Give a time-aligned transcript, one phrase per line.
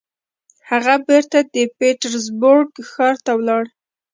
[0.69, 3.63] هغه بېرته د پيټرزبورګ ښار ته ولاړ.